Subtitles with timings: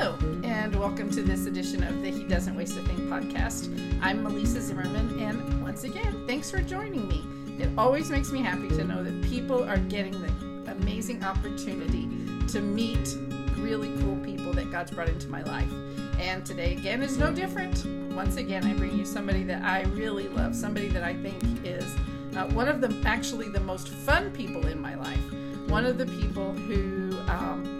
[0.00, 3.68] Hello, and welcome to this edition of the He Doesn't Waste a Thing podcast.
[4.00, 7.22] I'm Melissa Zimmerman, and once again, thanks for joining me.
[7.62, 12.08] It always makes me happy to know that people are getting the amazing opportunity
[12.48, 13.14] to meet
[13.58, 15.70] really cool people that God's brought into my life.
[16.18, 17.84] And today, again, is no different.
[18.14, 21.94] Once again, I bring you somebody that I really love, somebody that I think is
[22.38, 25.20] uh, one of the actually the most fun people in my life.
[25.68, 27.79] One of the people who um,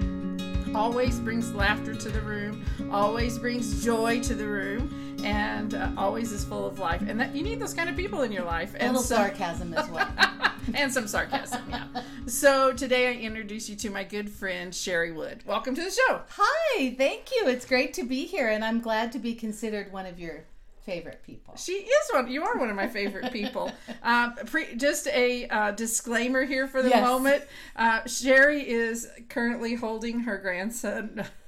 [0.75, 6.33] always brings laughter to the room, always brings joy to the room, and uh, always
[6.33, 7.03] is full of life.
[7.03, 8.75] And that you need those kind of people in your life.
[8.75, 10.09] A And little so- sarcasm as well.
[10.75, 11.87] and some sarcasm, yeah.
[12.27, 15.43] So today I introduce you to my good friend Shari Wood.
[15.47, 16.23] Welcome to the show.
[16.31, 17.49] Hi, thank you.
[17.49, 20.45] It's great to be here, and I'm glad to be considered one of your
[20.91, 21.55] favorite people.
[21.57, 22.31] She is one.
[22.31, 23.71] You are one of my favorite people.
[24.03, 27.07] um, pre, just a uh, disclaimer here for the Yes.
[27.07, 27.45] moment.
[27.77, 31.25] Uh, Shari is currently holding her grandson,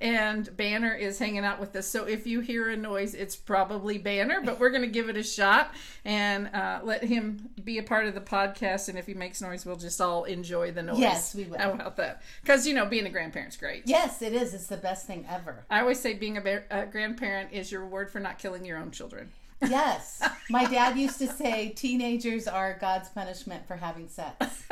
[0.00, 1.86] and Banner is hanging out with us.
[1.86, 4.40] So if you hear a noise, it's probably Banner.
[4.42, 8.06] But we're going to give it a shot and uh, let him be a part
[8.06, 8.88] of the podcast.
[8.88, 10.98] And if he makes noise, we'll just all enjoy the noise.
[10.98, 11.58] Yes, we will.
[11.58, 12.22] How about that?
[12.42, 13.82] Because you know, being a grandparent's great.
[13.86, 14.54] Yes, it is.
[14.54, 15.64] It's the best thing ever.
[15.70, 18.78] I always say being a, ba- a grandparent is your reward for not killing your
[18.78, 19.30] own children.
[19.62, 20.22] Yes.
[20.50, 24.64] My dad used to say teenagers are God's punishment for having sex.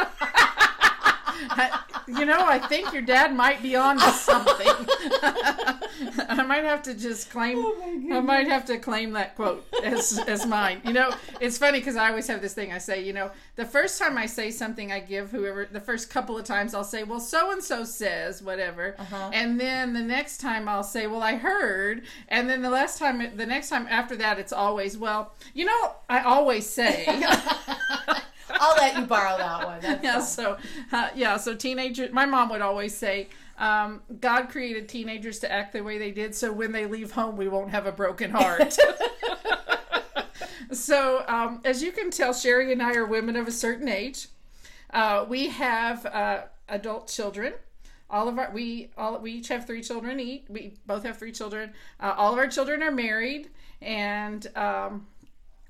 [2.07, 4.67] You know, I think your dad might be on to something.
[6.29, 7.59] I might have to just claim.
[7.59, 10.81] Oh I might have to claim that quote as as mine.
[10.85, 12.73] You know, it's funny because I always have this thing.
[12.73, 16.11] I say, you know, the first time I say something, I give whoever the first
[16.11, 19.31] couple of times I'll say, well, so and so says whatever, uh-huh.
[19.33, 23.37] and then the next time I'll say, well, I heard, and then the last time,
[23.37, 27.07] the next time after that, it's always, well, you know, I always say.
[28.63, 29.81] I'll let you borrow that one.
[29.81, 30.23] That's yeah fine.
[30.23, 30.57] so
[30.93, 35.73] uh, yeah so teenager my mom would always say um, god created teenagers to act
[35.73, 38.77] the way they did so when they leave home we won't have a broken heart.
[40.73, 44.29] So um, as you can tell shari and i are women of a certain age.
[44.91, 47.53] Uh, we have uh, adult children.
[48.09, 51.33] All of our we all we each have three children each we both have three
[51.33, 51.73] children.
[52.01, 53.51] Uh, all of our children are married
[53.81, 55.07] and um,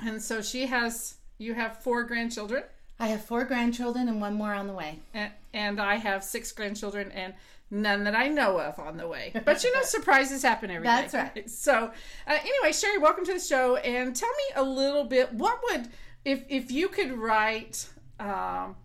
[0.00, 2.62] and so she has you have four grandchildren
[3.02, 5.00] I have four grandchildren and one more on the way.
[5.12, 7.34] and, and I have six grandchildren and
[7.68, 9.32] none that I know of on the way.
[9.44, 11.08] But you know, surprises happen every day.
[11.10, 11.50] That's right.
[11.50, 11.90] So,
[12.28, 15.32] uh, anyway, Shari, welcome to the show, and tell me a little bit.
[15.32, 15.88] What would
[16.24, 17.88] if if you could write
[18.20, 18.76] um,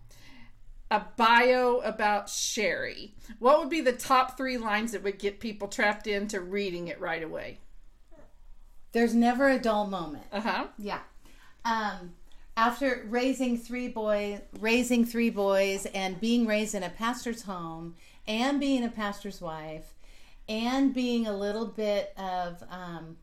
[0.90, 3.14] a bio about Shari?
[3.38, 7.00] What would be the top three lines that would get people trapped into reading it
[7.00, 7.60] right away?
[8.90, 10.24] There's never a dull moment.
[10.32, 10.66] Uh huh.
[10.76, 11.02] Yeah.
[11.64, 12.14] Um,
[12.58, 17.94] after raising three boys, raising three boys, and being raised in a pastor's home,
[18.26, 19.94] and being a pastor's wife,
[20.48, 23.16] and being a little bit of um,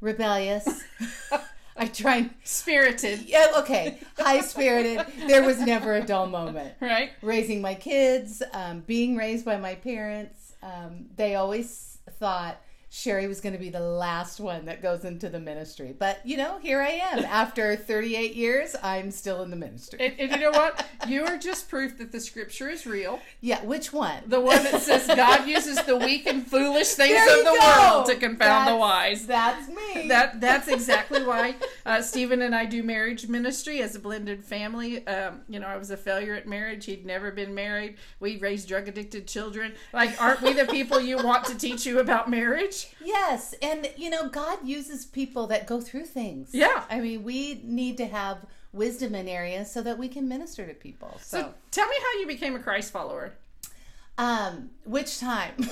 [0.00, 0.84] rebellious,
[1.76, 2.30] I try.
[2.44, 5.04] Spirited, Yeah, okay, high spirited.
[5.26, 6.74] There was never a dull moment.
[6.78, 7.10] right?
[7.20, 12.60] Raising my kids, um, being raised by my parents, um, they always thought
[12.90, 15.94] Shari was going to be the last one that goes into the ministry.
[15.96, 17.18] But, you know, here I am.
[17.24, 19.98] After 38 years, I'm still in the ministry.
[20.00, 20.86] And, and you know what?
[21.06, 23.20] You are just proof that the scripture is real.
[23.40, 24.22] yeah, which one?
[24.26, 27.92] The one that says God uses the weak and foolish things of the go.
[27.92, 29.26] world to confound the wise.
[29.26, 30.08] That's me.
[30.08, 35.06] That that's exactly why uh, Stephen and I do marriage ministry as a blended family.
[35.06, 36.86] Um, you know, I was a failure at marriage.
[36.86, 37.96] He'd never been married.
[38.20, 39.72] We raised drug addicted children.
[39.92, 42.77] Like, aren't we the people you want to teach you about marriage?
[43.04, 46.50] Yes, and, you know, God uses people that go through things.
[46.52, 46.84] Yeah.
[46.90, 48.38] I mean, we need to have
[48.72, 51.18] wisdom in areas so that we can minister to people.
[51.22, 53.32] So, So, tell me how you became a Christ follower.
[54.18, 55.54] um, which time?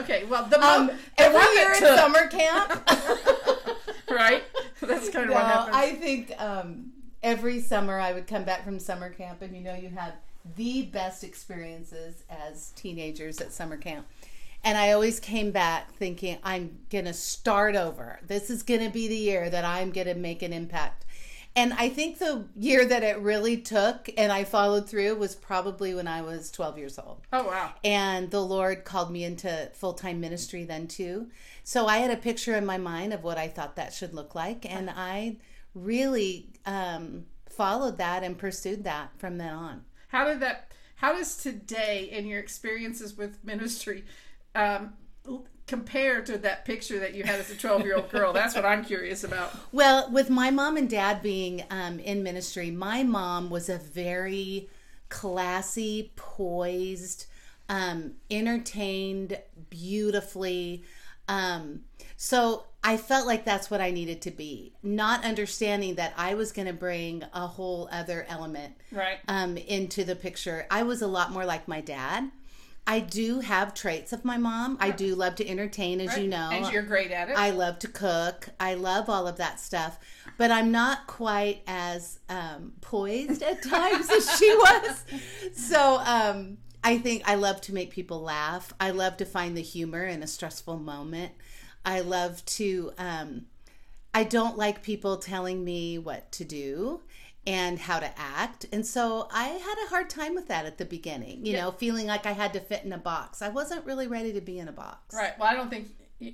[0.00, 2.88] Okay, well, the, Um, mo- the every year at summer camp.
[4.10, 4.44] right?
[4.80, 5.76] That's kind of no, what happens.
[5.76, 6.92] I think um,
[7.22, 10.12] every summer I would come back from summer camp, and you know, you have
[10.56, 14.06] the best experiences as teenagers at summer camp.
[14.64, 18.20] And I always came back thinking, I'm going to start over.
[18.26, 21.04] This is going to be the year that I'm going to make an impact.
[21.56, 25.92] And I think the year that it really took and I followed through was probably
[25.92, 27.22] when I was 12 years old.
[27.32, 27.72] oh wow.
[27.82, 31.28] And the Lord called me into full time ministry then too.
[31.64, 34.36] So I had a picture in my mind of what I thought that should look
[34.36, 34.72] like.
[34.72, 35.38] And I
[35.74, 39.84] really um, followed that and pursued that from then on.
[40.08, 40.72] How did that?
[40.96, 44.04] How does today, in your experiences with ministry,
[44.58, 44.92] um,
[45.66, 48.32] compare to that picture that you had as a twelve-year-old girl?
[48.32, 49.54] That's what I'm curious about.
[49.72, 54.68] Well, with my mom and dad being um, in ministry, my mom was a very
[55.08, 57.26] classy, poised,
[57.68, 59.38] um, entertained
[59.70, 60.84] beautifully.
[61.28, 61.80] Um,
[62.16, 66.52] so I felt like that's what I needed to be, not understanding that I was
[66.52, 69.18] going to bring a whole other element Right.
[69.28, 70.66] um, into the picture.
[70.70, 72.30] I was a lot more like my dad.
[72.88, 74.78] I do have traits of my mom.
[74.80, 76.48] I do love to entertain, as you know.
[76.50, 77.36] And you're great at it.
[77.36, 78.48] I love to cook.
[78.58, 79.98] I love all of that stuff.
[80.38, 85.04] But I'm not quite as um, poised at times as she was.
[85.52, 88.72] So um, I think I love to make people laugh.
[88.80, 91.32] I love to find the humor in a stressful moment.
[91.84, 93.44] I love to, um,
[94.14, 97.02] I don't like people telling me what to do
[97.48, 98.66] and how to act.
[98.72, 102.06] And so I had a hard time with that at the beginning, you know, feeling
[102.06, 103.40] like I had to fit in a box.
[103.40, 105.14] I wasn't really ready to be in a box.
[105.14, 105.32] Right.
[105.38, 105.88] Well, I don't think.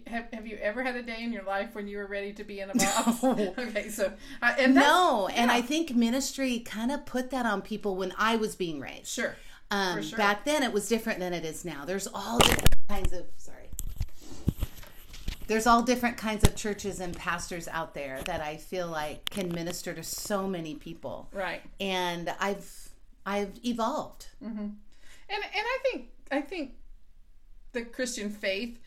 [0.06, 2.43] Have, have you ever had a day in your life when you were ready to
[2.43, 3.22] be in a box?
[3.25, 4.12] okay, so
[4.43, 5.50] uh, and No, and.
[5.50, 9.08] I think ministry kind of put that on people when I was being raised.
[9.08, 9.37] sure.
[9.70, 10.17] Um, sure.
[10.17, 11.84] Back then, it was different than it is now.
[11.84, 13.26] There's all different kinds of.
[15.46, 19.52] There's all different kinds of churches and pastors out there that I feel like can
[19.52, 21.61] minister to so many people, Right.
[21.81, 22.88] and I've
[23.26, 24.26] I've evolved.
[24.43, 24.58] Mm-hmm.
[24.58, 24.70] And
[25.31, 26.73] and I think I think
[27.73, 28.79] the Christian faith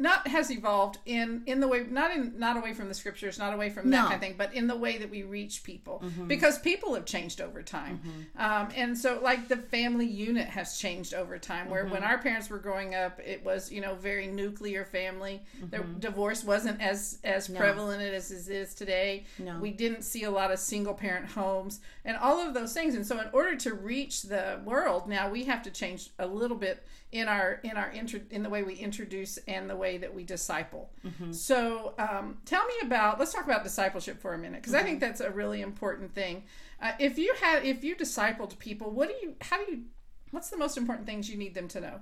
[0.00, 3.52] not has evolved in in the way not in not away from the scriptures not
[3.54, 4.02] away from that No.
[4.04, 6.26] kind of thing but in the way that we reach people Mm-hmm.
[6.26, 8.00] because people have changed over time
[8.38, 11.92] um, and so like the family unit has changed over time where Mm-hmm.
[11.92, 15.98] when our parents were growing up it was you know very nuclear family the Mm-hmm.
[15.98, 19.58] divorce wasn't as as prevalent as it is today No.
[19.60, 23.06] we didn't see a lot of single parent homes and all of those things and
[23.06, 26.82] so in order to reach the world now we have to change a little bit
[27.12, 30.22] in our in our intro, in the way we introduce and the way that we
[30.22, 30.90] disciple.
[31.32, 35.00] So um, tell me about let's talk about discipleship for a minute because i think
[35.00, 36.44] that's a really important thing.
[36.80, 39.82] Uh, if you had if you discipled people what do you how do you
[40.30, 42.00] what's the most important things you need them to know?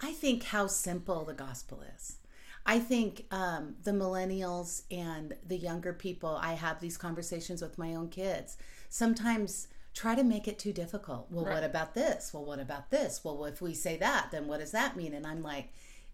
[0.00, 2.18] I think how simple the gospel is.
[2.66, 7.94] I think um, the millennials and the younger people, I have these conversations with my
[7.94, 8.56] own kids.
[8.88, 11.28] Sometimes try to make it too difficult.
[11.30, 12.32] Well, what about this?
[12.34, 13.22] Well, what about this?
[13.22, 15.14] Well, if we say that, then what does that mean?
[15.14, 15.68] And I'm like,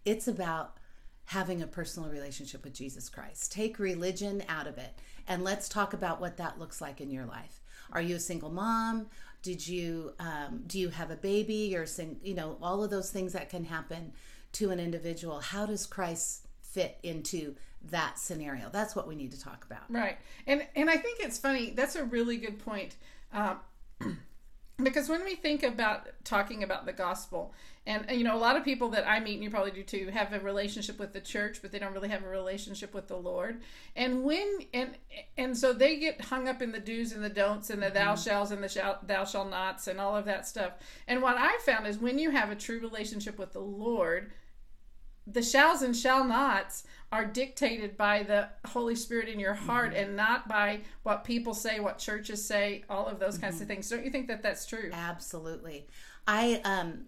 [0.05, 0.77] it's about
[1.25, 3.51] having a personal relationship with Jesus Christ.
[3.51, 7.25] Take religion out of it and let's talk about what that looks like in your
[7.25, 7.61] life.
[7.91, 9.07] Are you a single mom?
[9.41, 13.09] Did you um, do you have a baby or sing, you know all of those
[13.09, 14.13] things that can happen
[14.53, 15.39] to an individual?
[15.39, 17.55] How does Christ fit into
[17.89, 18.69] that scenario?
[18.71, 19.83] That's what we need to talk about.
[19.89, 21.71] Right, and and I think it's funny.
[21.71, 22.95] That's a really good point,
[23.33, 23.59] um,
[24.83, 27.53] because when we think about talking about the gospel,
[27.87, 30.09] and, you know, a lot of people that I meet, and you probably do too,
[30.13, 33.15] have a relationship with the church, but they don't really have a relationship with the
[33.15, 33.61] Lord.
[33.95, 34.91] And when and
[35.35, 38.13] and so they get hung up in the do's and the don'ts and the thou
[38.13, 38.21] mm-hmm.
[38.21, 40.73] shalls and the shall, thou shall nots and all of that stuff.
[41.07, 44.31] And what I found is when you have a true relationship with the Lord,
[45.27, 50.15] the shalls and shall nots are dictated by the Holy Spirit in your heart and
[50.15, 53.89] not by what people say, what churches say, all of those kinds of things.
[53.89, 54.89] Don't you think that that's true?
[54.93, 55.87] Absolutely.
[56.27, 57.05] I um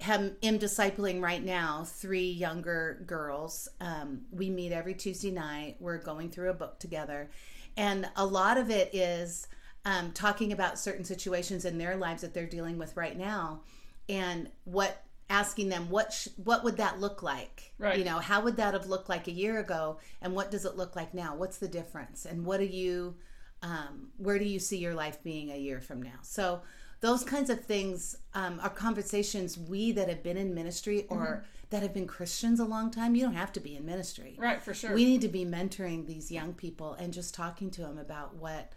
[0.00, 3.68] am, am discipling right now three younger girls.
[3.80, 5.76] Um, we meet every Tuesday night.
[5.80, 7.30] We're going through a book together.
[7.76, 9.48] And a lot of it is
[9.84, 13.62] um, talking about certain situations in their lives that they're dealing with right now
[14.08, 17.72] and what asking them what sh- what would that look like?
[17.78, 17.98] Right.
[17.98, 19.98] you know how would that have looked like a year ago?
[20.20, 21.34] And what does it look like now?
[21.34, 22.26] What's the difference?
[22.26, 23.16] And what do you
[23.62, 26.18] um, where do you see your life being a year from now?
[26.20, 26.60] So
[27.00, 31.82] those kinds of things um, are conversations we that have been in ministry or that
[31.82, 34.36] have been christians a long time you don't have to be in ministry.
[34.38, 34.94] Right, for sure.
[34.94, 38.72] we need to be mentoring these young people and just talking to them about what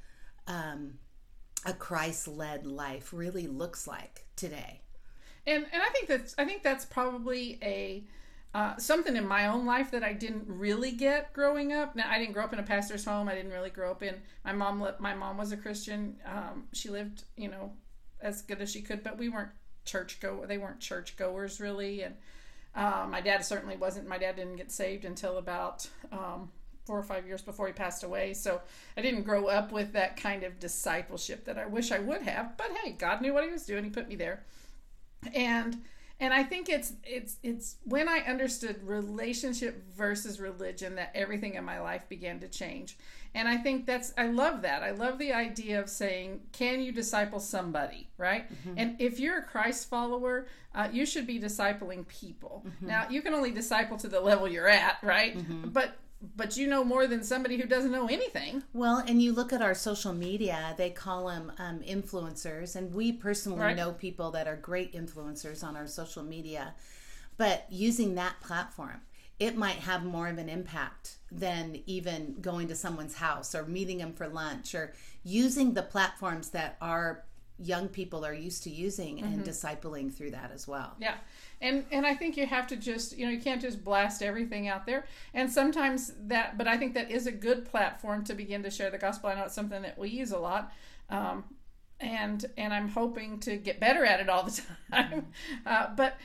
[0.48, 1.00] um,
[1.66, 4.82] a christ-led life really looks like today
[5.48, 8.04] and and I think that's I think that's probably a
[8.56, 11.94] uh, something in my own life that I didn't really get growing up.
[11.94, 13.28] Now I didn't grow up in a pastor's home.
[13.28, 14.88] I didn't really grow up in my mom.
[15.00, 16.16] My mom was a Christian.
[16.26, 17.74] Um, she lived, you know,
[18.22, 19.52] as good as she could, but we weren't
[19.84, 20.46] church go.
[20.48, 22.16] They weren't church goers really, and
[22.76, 24.08] uh, my dad certainly wasn't.
[24.08, 25.88] My dad didn't get saved until about.
[26.12, 26.50] Um,
[26.86, 28.36] Four or five years before he passed away.
[28.36, 28.62] So
[28.96, 32.56] I didn't grow up with that kind of discipleship that I wish I would have.
[32.58, 33.84] But hey, God knew what he was doing.
[33.84, 34.44] He put me there
[35.34, 35.78] and
[36.20, 41.64] and i think it's it's it's when i understood relationship versus religion that everything in
[41.64, 42.98] my life began to change.
[43.34, 44.82] And i think that's i love that.
[44.82, 48.08] I love the idea of saying can you disciple somebody?
[48.18, 48.50] Right?
[48.50, 48.78] Mm-hmm.
[48.78, 52.66] And if you're a christ follower uh, you should be discipling people.
[52.66, 52.88] Mm-hmm.
[52.88, 55.38] Now you can only disciple to the level you're at right?
[55.38, 55.70] Mm-hmm.
[55.70, 55.98] But
[56.36, 58.64] but you know more than somebody who doesn't know anything.
[58.74, 62.76] Well, and you look at our social media, they call them um, influencers.
[62.76, 63.76] And we personally Right.
[63.76, 66.74] know people that are great influencers on our social media.
[67.38, 69.02] But using that platform,
[69.40, 73.98] it might have more of an impact than even going to someone's house or meeting
[73.98, 74.94] them for lunch or
[75.24, 77.26] using the platforms that our
[77.58, 80.94] young people are used to using and discipling through that as well.
[81.00, 81.16] Yeah.
[81.62, 84.68] And and I think you have to just, you know, you can't just blast everything
[84.68, 85.06] out there.
[85.34, 88.90] And sometimes that but I think that is a good platform to begin to share
[88.90, 89.30] the gospel.
[89.30, 90.74] I know it's something that we use a lot.
[91.10, 91.46] Um
[92.00, 95.28] and and I'm hoping to get better at it all the time.
[95.66, 96.18] Uh, but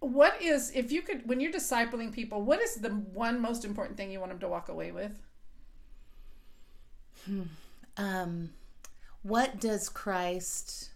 [0.00, 3.96] what is if you could when you're discipling people, what is the one most important
[3.96, 5.20] thing you want them to walk away with?
[7.96, 8.50] um,
[9.26, 10.90] what does Christ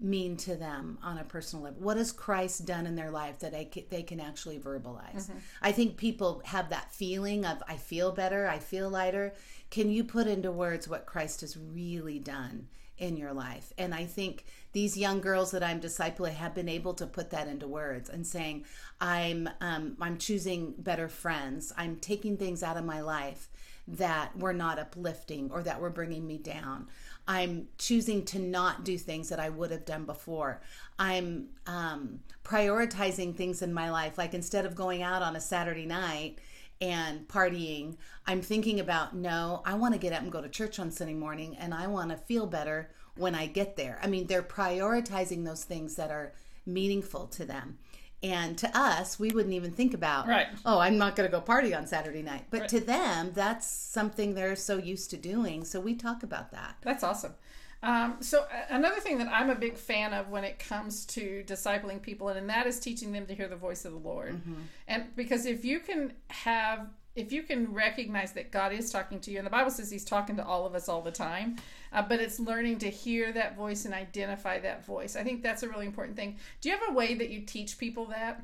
[0.00, 1.82] mean to them on a personal level?
[1.82, 5.28] What has Christ done in their life that they can, they can actually verbalize?
[5.60, 9.34] I think people have that feeling of, I feel better, I feel lighter.
[9.70, 13.72] Can you put into words what Christ has really done in your life?
[13.76, 17.48] And I think these young girls that I'm discipling have been able to put that
[17.48, 18.66] into words and saying,
[19.00, 23.48] I'm, um, I'm choosing better friends, I'm taking things out of my life
[23.88, 26.86] that were not uplifting or that were bringing me down.
[27.26, 30.60] I'm choosing to not do things that I would have done before.
[30.98, 34.18] I'm um, prioritizing things in my life.
[34.18, 36.38] Like instead of going out on a Saturday night
[36.80, 40.78] and partying, I'm thinking about no, I want to get up and go to church
[40.78, 43.98] on Sunday morning and I want to feel better when I get there.
[44.02, 46.32] I mean, they're prioritizing those things that are
[46.66, 47.78] meaningful to them.
[48.22, 50.48] And to us, we wouldn't even think about, Right.
[50.66, 52.46] oh, I'm not going to go party on Saturday night.
[52.50, 55.64] But to them, that's something they're so used to doing.
[55.64, 56.76] So we talk about that.
[56.82, 57.34] That's awesome.
[57.80, 62.02] Um, so another thing that I'm a big fan of when it comes to discipling
[62.02, 64.40] people, and, that is teaching them to hear the voice of the Lord.
[64.88, 69.30] And because if you can have, if you can recognize that God is talking to
[69.30, 71.56] you, and the Bible says He's talking to all of us all the time,
[71.92, 75.16] uh, but it's learning to hear that voice and identify that voice.
[75.16, 76.36] I think that's a really important thing.
[76.60, 78.42] Do you have a way that you teach people that?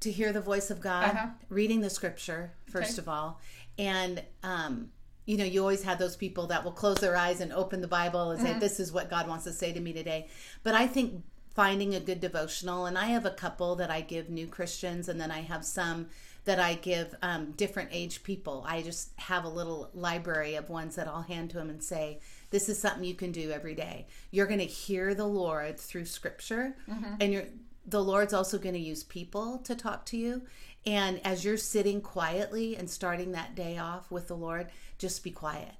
[0.00, 1.26] to hear the voice of God, Uh-huh.
[1.48, 3.02] reading the scripture, first Okay.
[3.02, 3.40] of all.
[3.78, 4.90] And, um,
[5.26, 7.86] you know, you always have those people that will close their eyes and open the
[7.86, 8.54] Bible and Mm-hmm.
[8.54, 10.26] say, This is what God wants to say to me today.
[10.64, 11.22] But I think
[11.54, 15.20] finding a good devotional, and I have a couple that I give new Christians, and
[15.20, 16.08] then I have some
[16.44, 18.64] that I give um, different age people.
[18.66, 22.20] I just have a little library of ones that I'll hand to them and say,
[22.50, 24.06] This is something you can do every day.
[24.30, 26.76] You're going to hear the Lord through scripture,
[27.20, 27.44] and you're
[27.86, 30.42] the Lord's also going to use people to talk to you.
[30.86, 34.68] And as you're sitting quietly and starting that day off with the Lord,
[34.98, 35.72] just be quiet.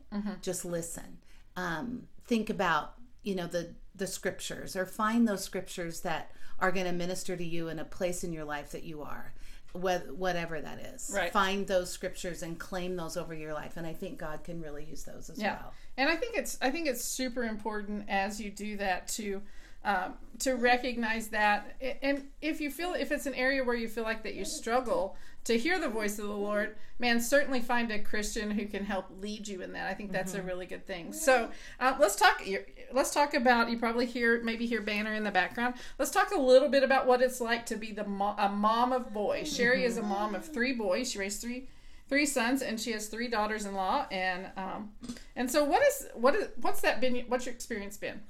[0.43, 1.19] Just listen.
[1.57, 6.87] Um, think about you know the the scriptures, or find those scriptures that are going
[6.87, 9.35] to minister to you in a place in your life that you are,
[9.73, 11.11] whatever that is.
[11.15, 11.33] Right.
[11.33, 14.85] Find those scriptures and claim those over your life, and I think God can really
[14.85, 15.73] use those as Yeah, well.
[15.97, 19.43] and I think it's I think it's super important as you do that to
[19.85, 24.05] um, to recognize that, and if you feel if it's an area where you feel
[24.05, 27.99] like that you struggle to hear the voice of the Lord, man, certainly find a
[27.99, 29.89] Christian who can help lead you in that.
[29.89, 31.13] I think that's a really good thing.
[31.13, 32.43] So uh, let's talk.
[32.93, 33.71] Let's talk about.
[33.71, 35.75] You probably hear maybe hear Banner in the background.
[35.99, 38.93] Let's talk a little bit about what it's like to be the mo- a mom
[38.93, 39.55] of boys.
[39.55, 41.11] Shari is a mom of three boys.
[41.11, 41.69] She raised three
[42.09, 44.91] three sons and she has three daughters-in-law and um
[45.35, 48.21] and so what is what is what's that been what's your experience been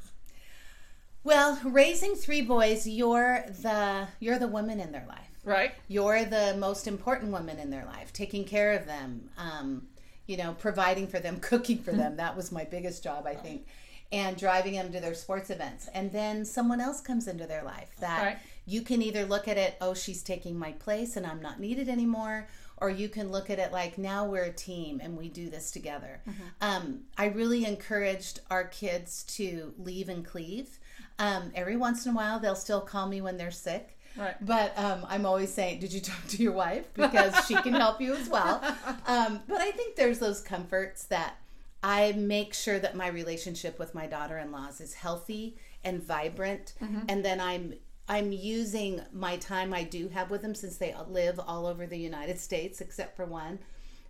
[1.25, 5.29] Well, raising three boys, you're the you're the woman in their life.
[5.45, 5.73] right.
[5.89, 9.87] You're the most important woman in their life taking care of them um,
[10.27, 12.17] you know providing for them cooking for them.
[12.17, 13.67] That was my biggest job i think
[14.11, 15.89] and driving them to their sports events.
[15.95, 18.39] And then someone else comes into their life that Right.
[18.67, 21.89] you can either look at it oh she's taking my place and i'm not needed
[21.89, 22.47] anymore
[22.79, 25.71] or you can look at it like now we're a team and we do this
[25.71, 26.21] together.
[26.61, 30.79] Um, i really encouraged our kids to leave and cleave
[31.19, 34.77] um, every once in a while they'll still call me when they're sick right but
[34.79, 36.87] um, I'm always saying, did you talk to your wife?
[36.95, 38.63] Because she can help you as well.
[39.07, 41.37] Um, but I think there's those comforts that
[41.83, 46.75] I make sure that my relationship with my daughter-in-laws is healthy and vibrant,
[47.09, 47.75] and then I'm
[48.09, 51.99] I'm using my time I do have with them since they live all over the
[51.99, 53.59] United States except for one.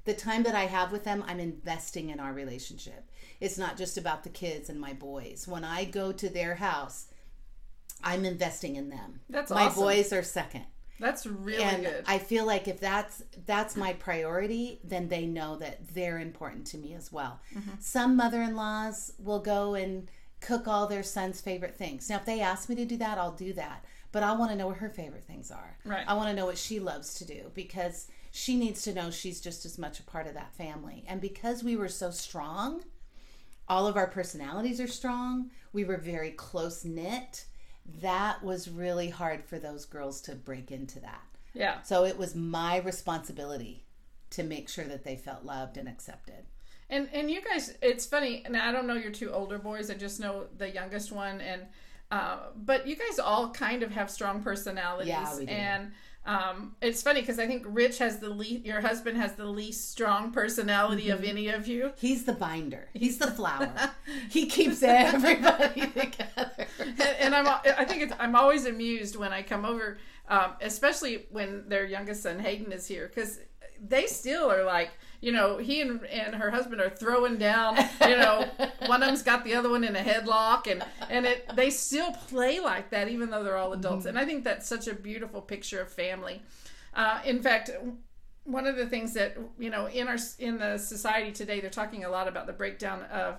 [0.04, 3.11] The time that I have with them, I'm investing in our relationship.
[3.40, 5.47] It's not just about the kids and my boys.
[5.47, 7.06] When I go to their house,
[8.02, 9.21] I'm investing in them.
[9.28, 9.82] That's my awesome.
[9.82, 10.66] boys are second
[11.02, 15.56] that's really and good I feel like if that's that's my priority, then they know
[15.56, 17.40] that they're important to me as well.
[17.54, 17.71] Mm-hmm.
[17.80, 20.09] Some mother-in-laws will go and
[20.40, 22.09] cook all their son's favorite things.
[22.09, 23.85] Now, if they ask me to do that, I'll do that.
[24.12, 25.76] But I want to know what her favorite things are.
[25.85, 26.04] Right.
[26.06, 29.43] I want to know what she loves to do because she needs to know she's
[29.43, 31.05] just as much a part of that family.
[31.07, 32.83] And because we were so strong,
[33.69, 37.45] all of our personalities are strong, we were very close knit.
[38.01, 41.23] That was really hard for those girls to break into that.
[41.53, 41.83] Yeah.
[41.83, 43.85] So it was my responsibility
[44.31, 46.47] to make sure that they felt loved and accepted.
[46.89, 48.43] And and you guys, it's funny.
[48.47, 49.91] And I don't know your two older boys.
[49.91, 51.43] I just know the youngest one.
[51.43, 51.62] And
[52.11, 55.09] uh, but you guys all kind of have strong personalities.
[55.09, 55.53] Yeah, we do.
[55.53, 55.93] And
[56.25, 58.64] um, it's funny because I think Rich has the least.
[58.64, 61.19] Your husband has the least strong personality Mm-hmm.
[61.19, 61.93] of any of you.
[61.97, 62.88] He's the binder.
[62.95, 63.73] He's the flower.
[64.31, 66.67] he keeps everybody together.
[66.79, 67.47] and, and I'm
[67.79, 69.99] I think it's I'm always amused when I come over,
[70.29, 73.41] um, especially when their youngest son Hayden is here because
[73.85, 74.91] they still are like
[75.23, 78.45] you know he and, and her husband are throwing down you know
[78.87, 82.12] one of them's got the other one in a headlock and and it they still
[82.29, 85.41] play like that even though they're all adults and I think that's such a beautiful
[85.41, 86.43] picture of family.
[86.93, 87.71] Uh, in fact,
[88.45, 92.05] one of the things that you know in our in the society today they're talking
[92.05, 93.37] a lot about the breakdown of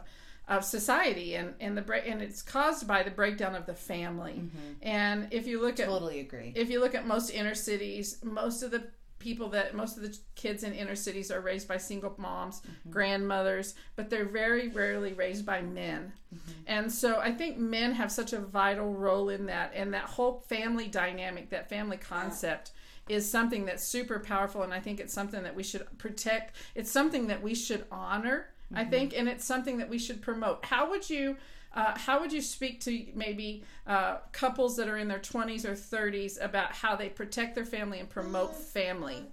[0.48, 4.44] of society and and the break and it's caused by the breakdown of the family
[4.82, 6.54] and if you look at Totally agree.
[6.56, 8.84] if you look at most inner cities most of the
[9.24, 12.92] people that most of the kids in inner cities are raised by single moms mm-hmm.
[12.92, 16.12] grandmothers but they're very rarely raised by men.
[16.36, 16.52] Mm-hmm.
[16.68, 20.44] And so i think men have such a vital role in that and that whole
[20.50, 22.72] family dynamic that family concept
[23.08, 26.56] is something that's super powerful and i think it's something that we should protect.
[26.76, 28.90] It's something that we should honor i mm-hmm.
[28.90, 30.66] think and it's something that we should promote.
[30.66, 31.38] How would you
[31.74, 35.74] uh, how would you speak to maybe uh, couples that are in their 20s or
[35.74, 39.26] 30s about how they protect their family and promote family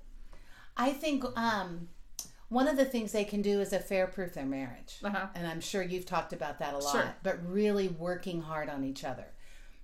[0.76, 1.88] I think um,
[2.48, 4.96] one of the things they can do is affair proof their marriage.
[5.04, 5.26] Uh-huh.
[5.34, 7.14] And I'm sure you've talked about that a lot, Sure.
[7.22, 9.26] but really working hard on each other.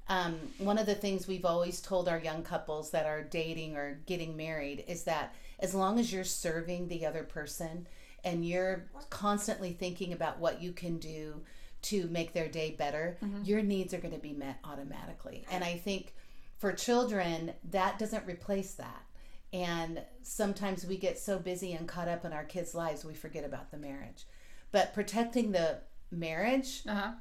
[0.09, 4.01] Um, one of the things we've always told our young couples that are dating or
[4.07, 7.87] getting married is that as long as you're serving the other person
[8.25, 11.43] and you're constantly thinking about what you can do
[11.87, 15.45] to make their day better, your needs are going to be met automatically.
[15.51, 16.15] And I think
[16.59, 19.03] for children, that doesn't replace that.
[19.53, 23.45] And sometimes we get so busy and caught up in our kids' lives, we forget
[23.45, 24.25] about the marriage.
[24.73, 25.79] But protecting the
[26.11, 27.13] marriage uh-huh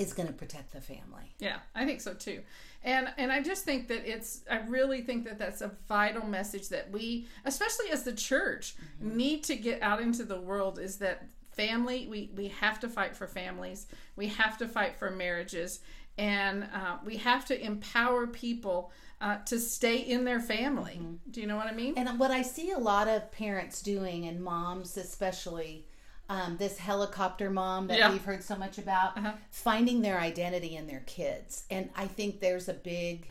[0.00, 1.34] is going to protect the family.
[1.38, 2.40] Yeah, I think so too.
[2.82, 6.70] And and I just think that it's I really think that that's a vital message
[6.70, 11.28] that we especially as the church need to get out into the world is that
[11.52, 13.86] family we we have to fight for families.
[14.16, 15.80] We have to fight for marriages
[16.18, 21.00] and uh, we have to empower people uh, to stay in their family.
[21.30, 21.94] Do you know what I mean?
[21.96, 25.86] And what I see a lot of parents doing, and moms especially,
[26.28, 28.12] um, this helicopter mom that Yeah.
[28.12, 29.32] we've heard so much about, Uh-huh.
[29.50, 31.64] finding their identity in their kids.
[31.70, 33.28] And I think there's a big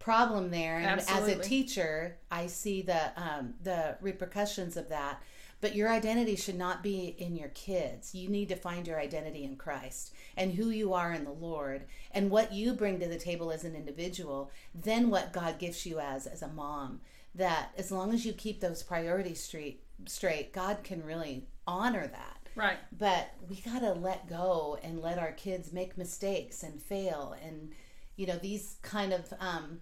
[0.00, 0.78] problem there.
[0.78, 5.22] And as a teacher, I see the um, the repercussions of that.
[5.60, 8.14] But your identity should not be in your kids.
[8.14, 11.84] You need to find your identity in Christ and who you are in the Lord
[12.12, 16.00] and what you bring to the table as an individual, then what God gives you
[16.00, 17.00] as as a mom.
[17.34, 22.48] That as long as you keep those priorities straight straight, God can really honor that.
[22.56, 22.78] right.
[22.98, 27.70] But we got to let go and let our kids make mistakes and fail and
[28.16, 29.80] you know these kind of um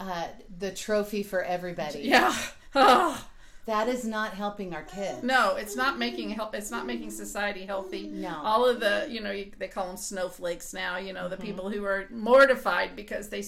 [0.00, 0.26] uh
[0.58, 2.00] the trophy for everybody.
[2.14, 2.34] Yeah.
[2.74, 3.24] Oh,
[3.66, 5.22] That is not helping our kids.
[5.22, 6.54] no, it's not making help.
[6.56, 8.08] It's not making society healthy.
[8.08, 8.40] No.
[8.42, 11.44] all of the you know they call them snowflakes now you know the Mm-hmm.
[11.46, 13.44] people who are mortified because they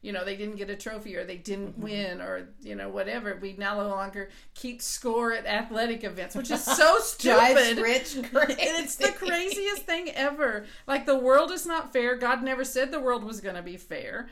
[0.00, 1.82] you know they didn't get a trophy or they didn't Mm-hmm.
[1.82, 6.50] win or you know whatever we now no longer keep score at athletic events which
[6.52, 8.54] is so stupid rich crazy.
[8.60, 13.00] it's the craziest thing ever like the world is not fair god never said the
[13.00, 14.28] world was going to be fair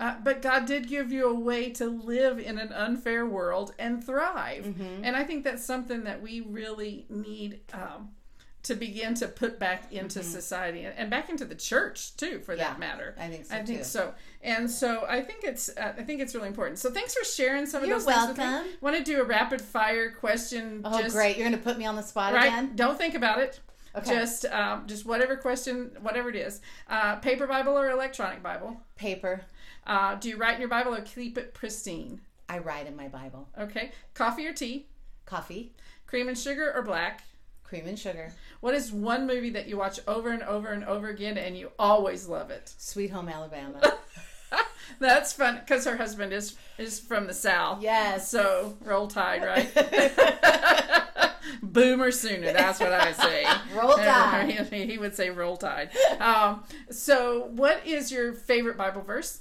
[0.00, 4.02] uh, but God did give you a way to live in an unfair world and
[4.02, 4.64] thrive.
[4.64, 5.04] Mm-hmm.
[5.04, 8.08] And I think that's something that we really need um,
[8.64, 12.60] to begin to put back into society and- back into the church too, for Mm-hmm.
[12.60, 13.14] Yeah, that matter.
[13.18, 13.84] I think so, I think too.
[13.84, 14.14] so.
[14.42, 16.78] And so I think it's uh, I think it's really important.
[16.78, 18.44] So thanks for sharing some of You're those things with me.
[18.44, 18.70] welcome.
[18.80, 20.82] Want to do a rapid fire question?
[20.84, 21.36] Oh, just, great!
[21.36, 22.46] You're going to put me on the spot Right?
[22.46, 22.72] again.
[22.74, 23.60] Don't think about it.
[23.96, 24.14] Okay.
[24.14, 26.60] Just um, just whatever question, whatever it is.
[26.88, 28.80] Uh, paper Bible or electronic Bible?
[28.96, 29.42] Paper.
[29.86, 32.20] Uh, do you write in your Bible or keep it pristine?
[32.48, 33.48] I write in my Bible.
[33.58, 33.92] Okay.
[34.14, 34.86] Coffee or tea?
[35.24, 35.72] Coffee,
[36.06, 37.22] Cream and sugar or black?
[37.70, 41.08] cream and sugar, What is one movie that you watch over and over and over
[41.08, 42.74] again and you always love it?
[42.76, 43.80] Sweet Home Alabama.
[44.98, 47.80] That's fun because her husband is is from the South.
[47.80, 48.28] Yes.
[48.28, 49.70] So roll tide, right?
[51.62, 52.52] Boomer sooner.
[52.52, 53.44] That's what I say.
[53.74, 54.68] Roll Tide.
[54.72, 55.90] he, he would say roll tide.
[56.20, 59.40] Um, so, what is your favorite Bible verse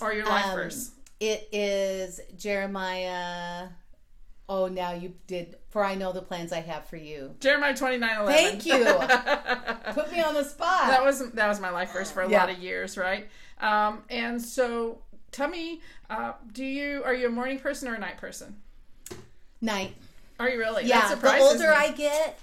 [0.00, 0.90] or your life Um, verse?
[1.20, 3.68] It is Jeremiah
[4.48, 5.54] Oh, now you did.
[5.68, 7.36] For I know the plans I have for you.
[7.38, 8.34] Jeremiah twenty nine eleven.
[8.60, 8.84] Thank you.
[9.92, 10.88] Put me on the spot.
[10.88, 12.40] that was that was my life verse for a Yeah.
[12.40, 13.28] lot of years, right?
[13.60, 14.98] Um, and so,
[15.30, 18.56] tell me, uh, do you are you a morning person or a night person?
[19.60, 19.94] night.
[20.40, 20.86] Are you really?
[20.86, 21.14] Yeah.
[21.14, 21.74] The older me.
[21.76, 22.40] I get,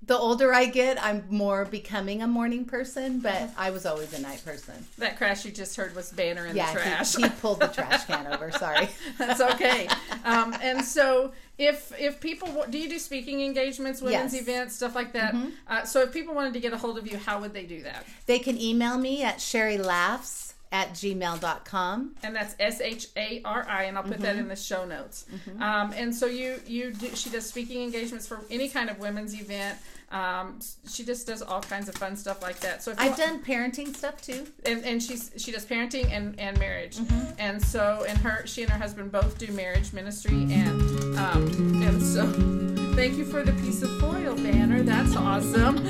[0.00, 3.18] the older I get, I'm more becoming a morning person.
[3.18, 4.86] But I was always a night person.
[4.98, 6.72] that crash you just heard was Banner in yeah.
[6.72, 7.16] the trash.
[7.16, 8.52] He, he pulled the trash can over.
[8.52, 8.88] Sorry.
[9.18, 9.88] That's okay.
[10.24, 14.42] Um, and so, if if people do you do speaking engagements, women's Yes.
[14.42, 15.34] events, stuff like that?
[15.66, 17.82] Uh, so, if people wanted to get a hold of you, how would they do
[17.82, 18.06] that?
[18.26, 22.14] They can email me at sharilaughs at gmail.com.
[22.22, 24.40] and that's S H A R I, and I'll put that Mm-hmm.
[24.40, 25.24] in the show notes.
[25.60, 29.38] Um, and so you you do, she does speaking engagements for any kind of women's
[29.40, 29.78] event.
[30.10, 32.82] Um, she just does all kinds of fun stuff like that.
[32.82, 34.46] So if I've done parenting stuff too.
[34.64, 37.32] and, and she's she does parenting and, and marriage Mm-hmm.
[37.38, 40.80] and so and her she and her husband both do marriage ministry and
[41.18, 44.82] um and so thank you for the piece of foil banner.
[44.82, 45.78] That's awesome.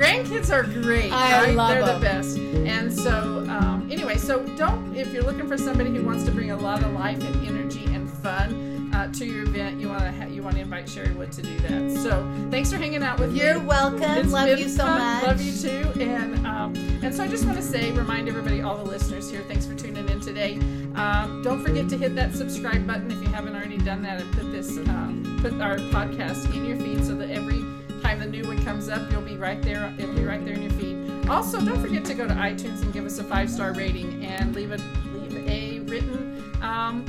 [0.00, 1.54] Grandkids are great I right?
[1.54, 2.38] love they're the best.
[2.38, 6.50] And so um anyway so don't if you're looking for somebody who wants to bring
[6.50, 8.69] a lot of life and energy and fun
[9.00, 11.42] uh, to your event you want to ha- you want to invite Shari Wood to
[11.42, 14.02] do that so thanks for hanging out with me You're welcome.
[14.02, 15.22] it's Love you so much.
[15.22, 16.00] Love you too.
[16.00, 19.42] And um, and so I just want to say, remind everybody, all the listeners here,
[19.48, 20.56] thanks for tuning in today.
[20.94, 24.32] Um, don't forget to hit that subscribe button if you haven't already done that, and
[24.32, 27.60] put this um, put our podcast in your feed so that every
[28.02, 29.92] time the new one comes up, you'll be right there.
[29.98, 31.28] It'll be right there in your feed.
[31.28, 34.54] Also, don't forget to go to iTunes and give us a five star rating and
[34.54, 34.76] leave a
[35.12, 36.44] leave a written.
[36.62, 37.04] Um,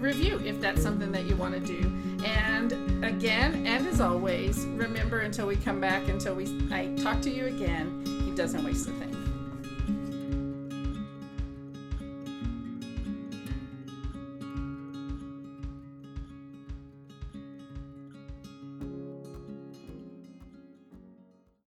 [0.00, 1.92] review if that's something that you want to do.
[2.24, 2.72] And
[3.04, 7.46] again, and as always, remember until we come back, until we I talk to you
[7.46, 9.09] again, he doesn't waste a thing.